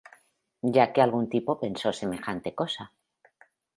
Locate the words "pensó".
1.59-1.93